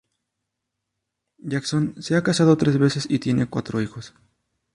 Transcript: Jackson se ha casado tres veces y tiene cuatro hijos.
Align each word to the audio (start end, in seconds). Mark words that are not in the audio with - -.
Jackson 1.43 1.93
se 2.01 2.15
ha 2.15 2.23
casado 2.23 2.57
tres 2.57 2.79
veces 2.79 3.05
y 3.07 3.19
tiene 3.19 3.45
cuatro 3.45 3.81
hijos. 3.83 4.15